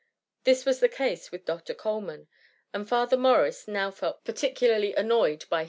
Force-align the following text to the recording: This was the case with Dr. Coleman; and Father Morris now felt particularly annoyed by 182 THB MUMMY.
This 0.45 0.65
was 0.65 0.79
the 0.79 0.89
case 0.89 1.31
with 1.31 1.45
Dr. 1.45 1.75
Coleman; 1.75 2.27
and 2.73 2.89
Father 2.89 3.17
Morris 3.17 3.67
now 3.67 3.91
felt 3.91 4.23
particularly 4.23 4.95
annoyed 4.95 5.07
by 5.11 5.19
182 5.19 5.45
THB 5.45 5.51
MUMMY. 5.51 5.59